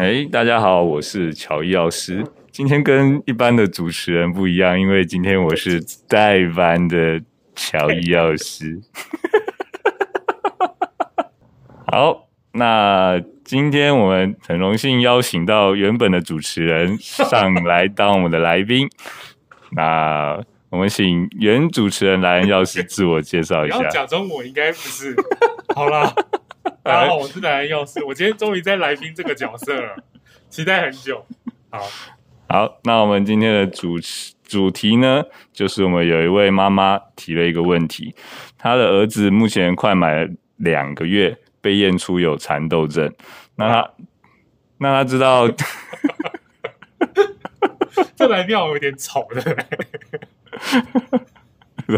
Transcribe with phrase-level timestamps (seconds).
[0.00, 2.26] 哎，大家好，我是乔医药师。
[2.50, 7.20] 今天跟一般的主持人不一样，因为今天我是代班的
[7.54, 8.80] 乔医药师。
[11.92, 18.88] 好，那今天我们很荣幸邀请到原本的主持人上来当我们的来宾。
[19.76, 23.86] 那我们请原主持人莱恩药师自我介绍一下。
[23.90, 25.14] 假装我应该不是。
[25.74, 26.10] 好啦，
[26.82, 28.02] 大家好，我是莱恩药师。
[28.04, 29.96] 我今天终于在来宾这个角色了，
[30.48, 31.22] 期待很久。
[31.68, 31.86] 好，
[32.48, 35.22] 好，那我们今天的主持主题呢，
[35.52, 38.14] 就是我们有一位妈妈提了一个问题，
[38.56, 43.12] 她的儿子目前快满了两个月，被验出有蚕豆症。
[43.56, 43.90] 那他，
[44.78, 45.46] 那他知道。
[48.16, 49.42] 这来庙有点吵的，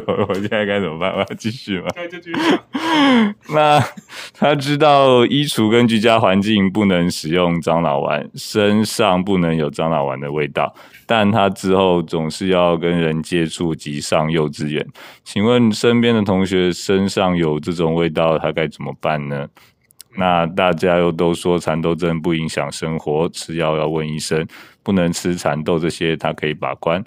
[0.07, 1.13] 我现在该怎么办？
[1.13, 1.89] 我要继续吗？
[1.95, 2.59] 对，就继续。
[3.53, 3.83] 那
[4.35, 10.75] 他知道衣橱跟居家环境不能使用樟脑丸，身上不能有樟脑丸的味道，
[11.07, 14.87] 但他之后总是要跟人接触及上幼稚园。
[15.25, 19.47] 请问身边的同学身上有这种味道，他该怎么办呢？
[20.17, 24.47] 那大家又都说蚕豆症不影响生活，吃药要问医生，
[24.83, 27.03] 不能吃蚕豆这些，他可以把关。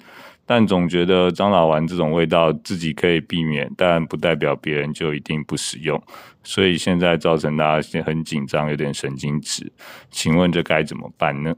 [0.46, 6.00] 但总觉得樟脑丸这种味道自己可以避免，但不代表别人就一定不使用。
[6.44, 9.72] 所以现在造成大家很紧张，有点神经质。
[10.10, 11.54] 请问这该怎么办呢？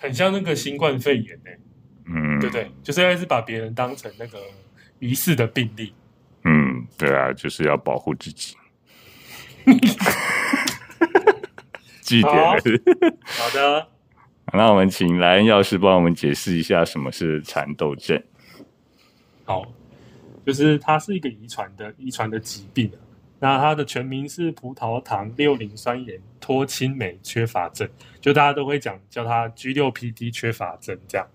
[0.00, 1.58] 很像那个新冠肺炎呢、欸，
[2.06, 4.38] 嗯，对对，就是还是把别人当成那个
[4.98, 5.94] 疑似的病例。
[6.44, 8.56] 嗯，对啊，就是要保护自己。
[12.02, 12.50] 记点好，
[13.24, 13.88] 好的。
[14.56, 18.22] 那我们请莱恩药师帮我们解释一下什么是蚕豆症。
[19.44, 19.66] 好，
[20.46, 22.90] 就是它是一个遗传的遗传的疾病。
[23.40, 27.86] 那它的全名是葡萄糖六磷酸盐脱氢酶缺乏症，
[28.20, 31.26] 就大家都会讲叫它 G6PD 缺乏症这样。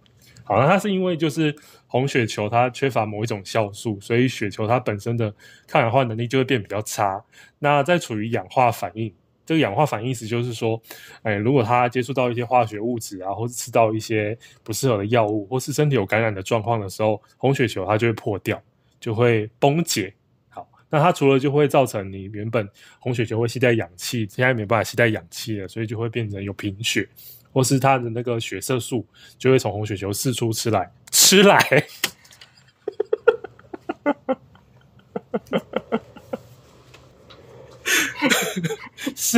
[0.45, 1.53] 好，那它是因为就是
[1.87, 5.31] 红血球它缺乏某一种酵素，所以血球它本身的
[5.67, 7.21] 抗氧化能力就会变比较差。
[7.59, 9.13] 那在处于氧化反应。
[9.49, 10.79] 这个氧化反应意思就是说，
[11.23, 18.61] 哎，如果他接触到一些化学物质啊，或是吃到一些不适合的药物，或是身体有感染的状况的时候，红血球它就会破掉，
[18.99, 20.13] 就会崩解。
[20.49, 27.09] 好，那它除了就会造成你原本红血球会携带氧气，现在没办法携带氧气了，所以就会变成有贫血，
[27.51, 29.03] 或是它的那个血色素
[29.39, 31.59] 就会从红血球四处吃来吃来。
[39.29, 39.37] 是，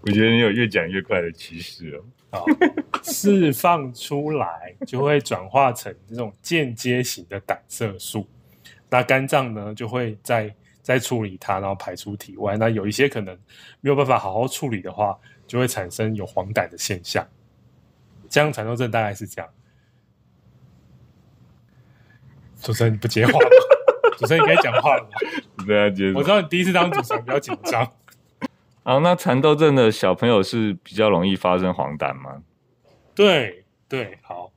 [0.00, 2.04] 我觉得你有越讲越快的趋势哦。
[2.30, 2.46] 好，
[3.02, 8.26] 释放出来就会转化成这种间接型的胆色素，
[8.88, 12.56] 那肝脏呢就会在在处理它，然后排出体外。
[12.56, 13.36] 那有一些可能
[13.80, 17.28] 没有办法好好处理的话，就会产生有黄疸的现象。
[18.28, 19.50] 这样蚕豆症大概是这样。
[22.62, 23.48] 主持人你不接话吗？
[24.20, 25.08] 主持人你可以讲话了吗？
[26.14, 27.90] 我知道你第一次当主持人比较紧张。
[28.84, 32.42] 啊，那蚕豆症的小朋友是比较容易发生黄疸吗？
[33.14, 34.52] 对对，好，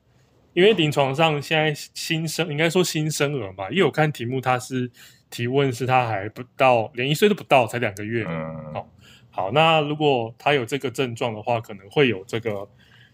[0.52, 4.92] 因为临床上现在新生应该说新生儿嘛，因为我看题目他是
[5.30, 8.26] 提问是他还不到连一岁都不到，才两个月。
[8.28, 8.90] 嗯，好，
[9.32, 12.68] 好，那如果他有这个症状的话，可能会有这个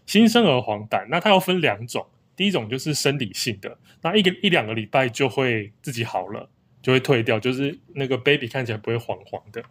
[0.06, 1.06] 新生儿黄疸。
[1.10, 2.06] 那它要分两种，
[2.40, 6.50] 第一种就是生理性的，那一个一两个礼拜就会自己好了。
[6.82, 9.62] 就会退掉，就是那个 baby 看起来不会黄黄的。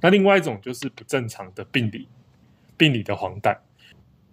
[0.00, 2.08] 那另外一种就是不正常的病理，
[2.76, 3.56] 病理的黄疸。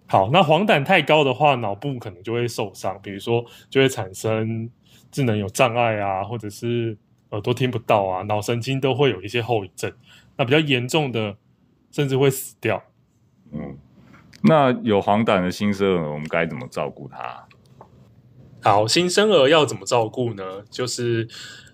[0.08, 4.68] 好，那黄疸太高的话，脑部可能就会受伤，比如说就会产生
[5.12, 6.98] 智能有障碍啊，或者是
[7.30, 9.92] 耳朵听不到啊，脑神经都会有一些后遗症。
[10.36, 11.36] 那比较严重的，
[11.92, 12.82] 甚至会死掉。
[13.52, 13.78] 嗯，
[14.42, 17.46] 那有黄疸的新生儿，我们该怎么照顾他？
[18.68, 20.62] 好，新生儿要怎么照顾呢？
[20.70, 21.28] 就是。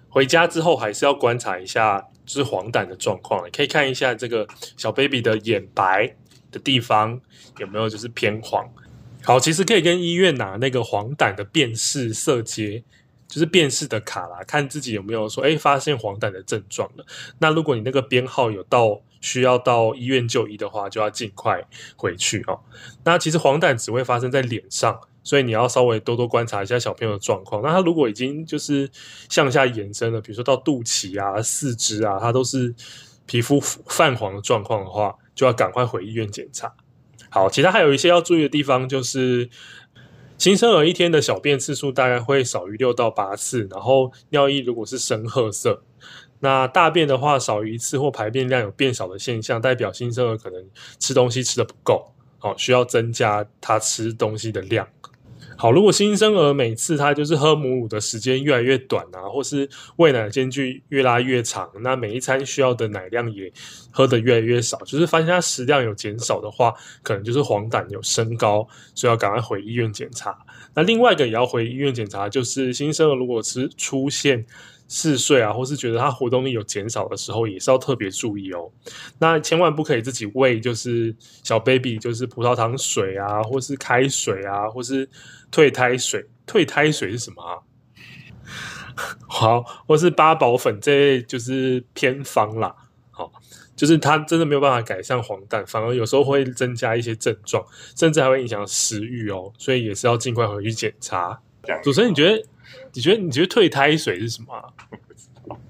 [0.09, 4.47] 回家之后还是要观察一下，就是黄疸的状况，可以看一下这个
[4.77, 6.15] 小 baby 的眼白
[6.53, 7.21] 的地方
[7.59, 8.65] 有没有就是偏黄。
[9.25, 12.85] 好，其实可以跟医院拿那个黄疸的辨识色阶，
[13.27, 17.05] 就是辨识的卡啦，看自己有没有说，哎，发现黄疸的症状了。
[17.41, 21.61] 那如果你那个编号有到需要到医院就医的话，就要尽快
[21.97, 22.61] 回去哦。
[23.03, 25.01] 那其实黄疸只会发生在脸上。
[25.25, 27.61] 所以你要稍微多多观察一下小朋友的状况。
[27.63, 28.89] 那他如果已经就是
[29.29, 32.73] 向下延伸了，比如说到肚脐啊、四肢啊，他都是
[33.27, 36.73] 皮肤泛黄的状况的话，就要赶快回医院检查。
[37.31, 39.49] 好，其他还有一些要注意的地方，就是
[40.37, 45.83] 新生儿一天的小便次数大概会少于六到八次，然后尿液如果是深褐色，
[46.41, 50.65] 那大便的话少于一次或排便量有变少的现象，代表新生儿可能
[50.99, 54.87] 吃东西吃的不够，好，需要增加他吃东西的量。
[55.57, 63.53] 好，如果新生儿每次他就是喝母乳的时间越来越短啊，或是喂奶的间距越拉越长，那每一餐需要的奶量也
[63.91, 70.37] 喝得越来越少，就是发现他食量有减少的话，可能就是黄疸有升高，所以要赶快回医院检查。
[70.75, 74.45] 那另外一个也要回医院检查，就是新生儿如果是出现
[74.89, 78.71] 嗜睡啊，或是觉得他活动力有减少的时候，也是要特别注意哦。
[79.19, 85.09] 那千万不可以自己喂，就是小 baby，就是葡萄糖水啊，或是开水啊，或是
[85.51, 86.27] 退胎水。
[86.47, 87.57] 退胎水是什么啊？
[89.27, 92.75] 好，或是八宝粉这类就是偏方啦。
[93.11, 93.33] 好，
[93.75, 97.65] 就是它真的没有办法改善黄疸，反而有时候会增加一些症状，
[97.97, 99.51] 甚至还会影响食欲哦。
[99.57, 101.41] 所以也是要尽快回去检查。
[101.83, 102.45] 主持人，你觉得？
[102.93, 105.57] 你觉得你觉得退胎水是什么不知道。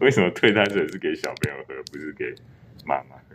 [0.00, 2.34] 为什么退胎水是给小朋友喝，不是给
[2.86, 3.34] 妈妈喝？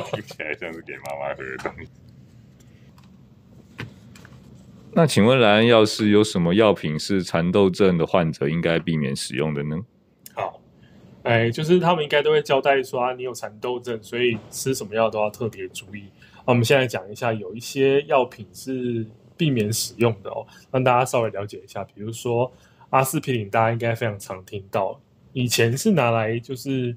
[0.12, 1.90] 听起来像是给妈妈喝的东西。
[4.92, 9.84] 那请问莱恩药师有什么药品是蚕豆症的患者应该避免使用的呢？
[10.34, 10.60] 好，
[11.24, 16.04] 哎，就是他们应该都会交代说啊，你有蚕豆症，所以吃什么药都要特别注意。
[16.46, 19.04] 那我们现在讲一下，有一些药品是。
[19.36, 21.82] 避免使用的哦，让大家稍微了解一下。
[21.84, 22.52] 比如说
[22.90, 25.00] 阿司匹林，大家应该非常常听到，
[25.32, 26.96] 以前是拿来就是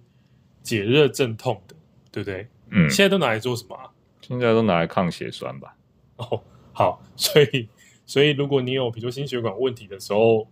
[0.61, 1.75] 解热镇痛的，
[2.11, 2.47] 对不对？
[2.69, 2.89] 嗯。
[2.89, 3.89] 现在都拿来做什么啊？
[4.21, 5.75] 现在都拿来抗血栓吧。
[6.17, 6.41] 哦，
[6.73, 7.69] 好，所以
[8.05, 10.47] 所以如果你有比如说心血管问题的时候，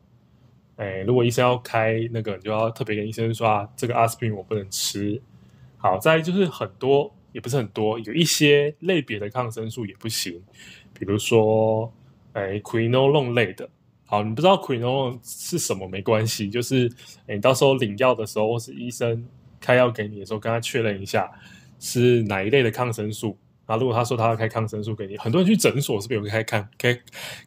[0.78, 5.22] 哎，如果医生要开那个，你就要特别跟医生说啊，这个阿司匹林我不能吃。
[5.78, 10.42] 好，再就是很多也不是很多，有一些类别的抗生素也不行。
[10.98, 11.94] 比如说，
[12.32, 13.70] 哎，Quinolone 类的，
[14.06, 16.90] 好，你不知道 Quinolone 是什么没关系，就是
[17.28, 19.28] 你到时候领药的时候，或是医生
[19.60, 21.30] 开药给你的时候，跟他确认一下
[21.78, 23.38] 是哪一类的抗生素。
[23.66, 26.94] 啊如果他说他要开抗生素给你，很多人去诊所是不是有开抗开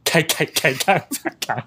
[0.05, 1.09] 开开开 开
[1.41, 1.65] 开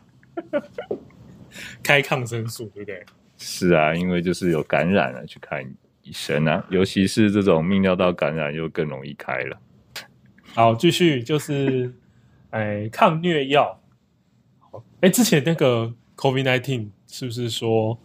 [1.81, 3.03] 开抗生素，对不对？
[3.39, 5.65] 是啊，因为就是有感染了去看
[6.03, 9.59] 医生啊，尤其是这种泌尿道感染又更容易开了。
[10.53, 11.94] 好，继续就是，
[12.50, 13.80] 哎，抗疟药。
[15.01, 17.98] 哎，之前那个 COVID-19 是不是说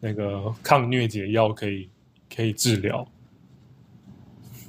[0.00, 1.88] 那个抗疟疾药可以
[2.34, 3.06] 可以治疗？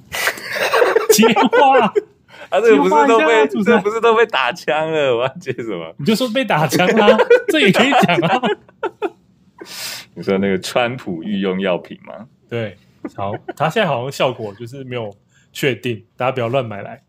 [1.12, 1.80] 接话，
[2.50, 5.16] 啊，这个不是都被这不是都被打枪了？
[5.18, 5.94] 我要接什么？
[5.98, 7.18] 你就说被打枪啊，
[7.50, 8.42] 这也可以讲啊。
[10.14, 12.28] 你说那个川普御用药品吗？
[12.50, 12.78] 对，
[13.16, 15.16] 好，它现在好像效果就是没有
[15.52, 17.04] 确定，大家不要乱买来。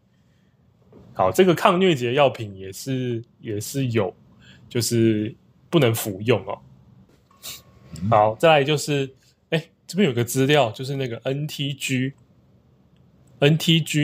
[1.15, 4.15] 好，这个抗疟疾的药品也是也是有，
[4.69, 5.35] 就是
[5.69, 6.59] 不能服用哦。
[8.09, 9.13] 好，再来就是，
[9.51, 12.13] 哎，这边有个资料，就是那个 NTG，NTG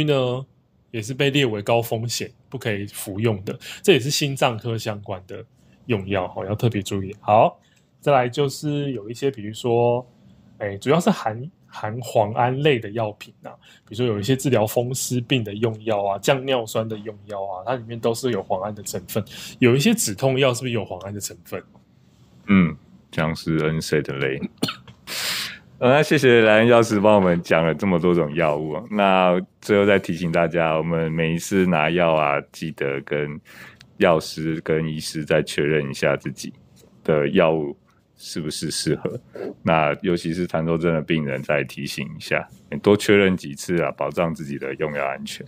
[0.07, 0.45] 呢
[0.91, 3.57] 也是被列为高风险，不可以服用的。
[3.83, 5.45] 这也是心脏科相关的
[5.87, 7.15] 用药，好，要特别注意。
[7.21, 7.61] 好，
[8.01, 10.05] 再来就是有一些，比如说，
[10.65, 11.51] 哎，主要是含。
[11.77, 13.51] 含磺胺类的药品啊，
[13.85, 19.21] 比如说有一些治疗风湿病的用药啊，降尿酸的用药啊，它里面都是有磺胺的成分。
[19.59, 21.61] 有一些止痛药是不是有磺胺的成分？
[22.47, 22.77] 嗯，
[23.11, 24.41] 僵尸 N C 的类。
[25.81, 28.81] 呃，那谢谢莱恩药师帮我们讲了这么多种药物。
[28.93, 33.41] 那最后再提醒大家，我们每一次拿药啊，记得跟
[33.97, 36.53] 药师跟医师再确认一下自己
[37.03, 37.77] 的药物。
[38.17, 39.21] 是不是适合？
[39.63, 45.45] 那尤其是痰多症的病人，再提醒一下，你多确认几次啊，保障自己的用药安全。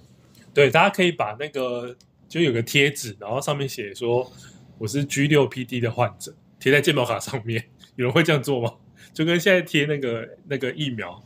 [0.53, 1.97] 对，大家可以把那个
[2.29, 4.31] 就有个贴纸，然后上面写说
[4.79, 7.65] 我是 G6PD 的患者，贴在健保卡上面。
[7.97, 8.73] 有人会这样做吗？
[9.15, 11.23] 就跟现在贴那个那个疫苗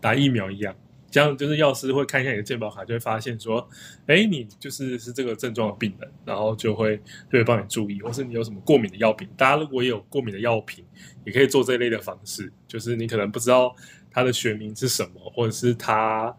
[0.00, 0.74] 打疫苗一样。
[1.12, 3.68] 这样就是药师会看一下你的健保卡，就会发现说，
[4.06, 6.96] 哎，你就是是这个症状的病人，然后就会
[7.30, 9.28] 就会帮你注意，或是你有什么过敏的药品。
[9.36, 10.82] 大家如果也有过敏的药品，
[11.26, 13.76] 也可以做这一类的方式，就是你可能不知道
[14.10, 16.34] 它的学名是什么，或者是它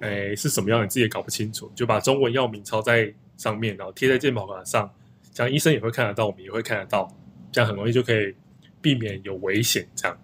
[0.00, 4.90] 哎是什么样，你自己也搞不清楚，就把中文药名抄在上面，然后贴在健保卡上，
[5.34, 7.14] 这样医生也会看得到，我们也会看得到，
[7.52, 8.34] 这样很容易就可以
[8.80, 9.86] 避免有危险。
[9.94, 10.18] 这样，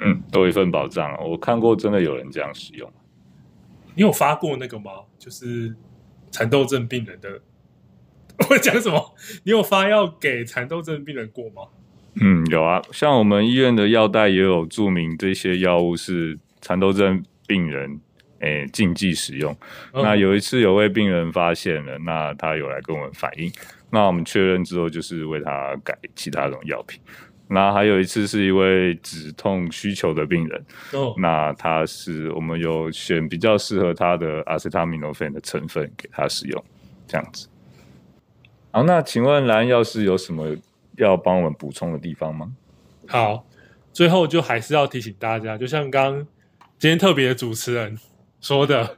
[0.00, 1.16] 嗯，多一份保障。
[1.24, 2.92] 我看过真的有人这样使用。
[3.94, 4.90] 你有发过那个吗？
[5.18, 5.74] 就是
[6.30, 7.40] 蚕豆症病人的，
[8.50, 9.14] 我讲什么？
[9.44, 11.68] 你有发药给蚕豆症病人过吗？
[12.20, 18.00] 嗯，有啊，像我们医院的药袋也有注明这些药物是蚕豆症病人
[18.38, 19.56] 诶禁忌使用。
[19.92, 20.02] 嗯。
[20.02, 23.50] 那有一次有位病人发现了，那他有来跟我们反映，
[23.90, 27.00] 那我们确认之后就是为他改其他种药品。
[27.46, 36.64] 那还有一次是一位止痛需求的病人，哦，那他是我们有选比较适合他的阿司他米诺芬的成分给他使用，
[37.06, 37.48] 这样子。
[38.70, 40.56] 好，那请问蓝药师有什么
[40.96, 42.50] 要帮我们补充的地方吗？
[43.06, 43.46] 好，
[43.92, 46.26] 最后就还是要提醒大家，就像刚刚
[46.78, 47.98] 今天特别的主持人
[48.40, 48.96] 说的，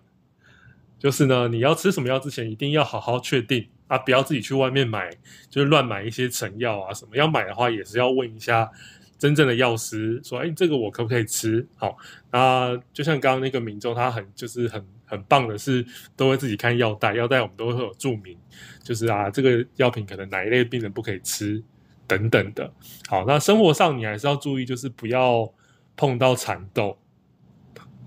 [0.98, 3.66] 就是呢，你要吃什么药之前，一定要好好确定。
[3.88, 5.10] 啊，不要自己去外面买，
[5.48, 7.16] 就是乱买一些成药啊什么。
[7.16, 8.70] 要买的话，也是要问一下
[9.18, 11.66] 真正的药师，说，哎，这个我可不可以吃？
[11.76, 11.96] 好，
[12.30, 18.36] 那就像刚刚那个民众，他很就是很很棒的是，都会自己看药袋，药袋我们都会有注明，
[18.82, 21.62] 就是啊，这个药品可能哪一类病人不可以吃
[22.06, 22.70] 等等的。
[23.08, 25.50] 好，那生活上你还是要注意，就是不要
[25.96, 26.98] 碰到蚕豆。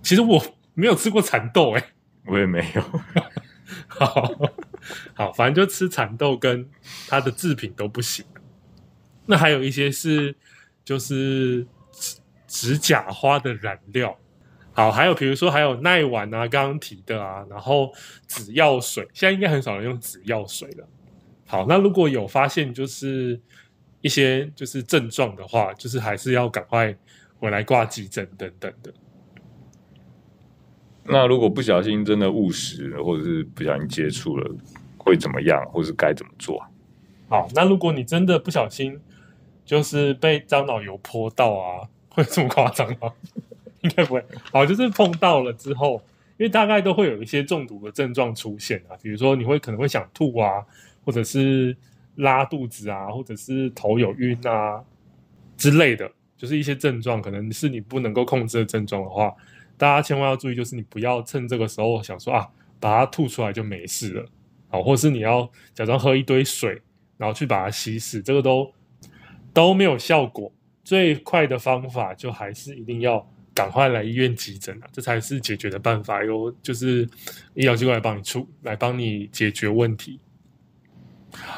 [0.04, 0.42] 其实我
[0.74, 1.84] 没有吃过蚕豆，哎，
[2.26, 2.84] 我也没有。
[3.88, 4.32] 好。
[5.14, 6.70] 好，反正就吃蚕豆跟
[7.08, 8.26] 它的制品都不行。
[9.26, 10.36] 那还有一些是
[10.84, 12.18] 就是指
[12.48, 14.18] 指甲花的染料。
[14.72, 17.92] 好，还有比如说还有奈烷啊，刚刚提的啊，然后
[18.28, 20.88] 紫药水，现在应该很少人用紫药水了。
[21.46, 23.40] 好，那如果有发现就是
[24.02, 26.96] 一些就是症状的话，就是还是要赶快
[27.38, 28.94] 回来挂急诊等等的。
[31.06, 34.56] 那如果不小心真的误食，或者是不小心接触了，
[34.98, 36.64] 会怎么样，或是该怎么做？
[37.28, 39.00] 好，那如果你真的不小心，
[39.66, 43.12] 就是被樟脑油泼到啊，会这么夸张吗？
[43.82, 44.24] 应该不会。
[44.52, 46.02] 好，就是碰到了之后，
[46.38, 50.64] 因为大概都会有一些中毒的症状出现啊，比如说你会可能会想吐啊，
[51.06, 51.76] 或者是
[52.16, 54.84] 拉肚子啊，或者是头有晕啊
[55.56, 59.34] 之类的，就是一些症状，可能是你不能够控制的症状的话。
[59.80, 62.46] 大家千万要注意，就是你不要趁这个时候想说啊，
[62.82, 64.26] 把它吐出来就没事了，
[64.68, 66.82] 好，或是你要假装喝一堆水，
[67.16, 68.72] 然后去把它稀释，这个都
[69.54, 70.52] 都没有效果。
[70.84, 76.24] 最快的方法就还是一定要赶快来医院急诊啊，这才是解决的办法。
[76.24, 77.08] 有就是
[77.54, 80.20] 医疗机构来帮你出，来帮你解决问题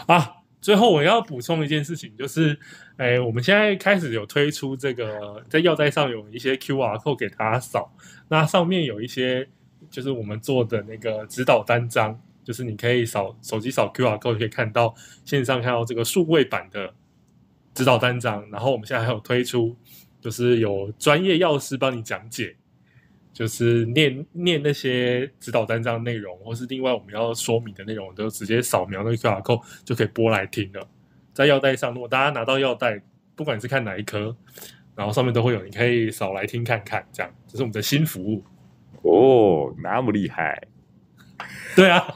[0.05, 0.40] 啊。
[0.61, 2.57] 最后我要补充一件事情，就是，
[2.97, 7.91] 哎，我们现在开始有推出这个，在药袋上有一些 QR code 给大家扫，
[8.29, 9.49] 那上面有一些
[9.89, 14.93] 就是我们做的那个指导单张，就是你可以扫手机扫 QR code 可以看到
[15.25, 16.93] 线上看到这个数位版的
[17.73, 19.75] 指导单张，然后我们现在还有推出，
[20.21, 22.55] 就是有专业药师帮你讲解。
[23.33, 30.87] 就是念念那些指导单张内容，或是另外我们要说明的内容，都直接扫描那个 QR code 就可以播来听了。
[31.33, 33.01] 在药袋上，如果大家拿到药袋，
[33.35, 34.35] 不管是看哪一科，
[34.95, 37.07] 然后上面都会有，你可以扫来听看看。
[37.13, 38.43] 这样，这是我们的新服务。
[39.03, 40.67] 哦，那么厉害？
[41.75, 42.05] 对啊，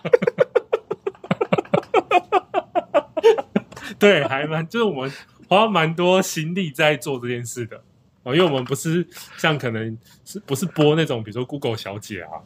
[3.98, 5.12] 对，还蛮就是我们
[5.48, 7.84] 花蛮多心力在做这件事的。
[8.26, 9.06] 哦，因为我们不是
[9.38, 12.42] 像可能是不是播那种，比如说 Google 小姐啊，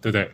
[0.00, 0.24] 对不对？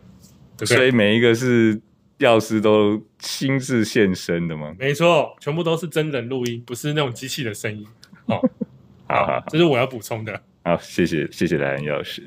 [0.56, 0.76] 对不对？
[0.76, 1.80] 所以每一个是
[2.18, 4.72] 药师都亲自现身的吗？
[4.78, 7.84] 没错，全部都是真人录音，不是那种机器的声音。
[8.26, 8.38] 哦，
[9.08, 10.40] 好，好，好，这是我要补充的。
[10.62, 12.22] 好，谢谢，谢谢莱恩药师。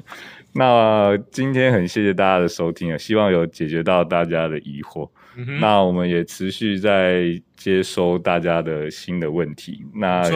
[0.51, 5.09] 那今天很谢谢大家的收听啊，希望有解决到大家的疑惑。
[5.37, 5.57] 嗯。
[5.61, 9.85] 那我们也持续在接收大家的新的问题。
[9.93, 10.29] 那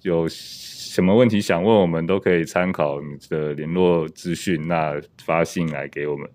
[0.00, 0.26] 有。
[0.94, 6.30] 什么问题想问我们，都可以参考你的联络资讯，那发信来给我们。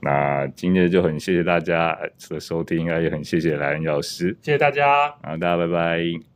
[0.00, 1.96] 那今天就很谢谢大家
[2.28, 6.29] 的收听，也很谢谢莱恩老师，谢谢大家，好，大家拜拜。